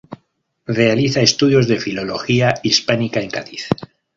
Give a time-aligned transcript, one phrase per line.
[0.65, 3.67] Realiza estudios de Filología Hispánica en Cádiz.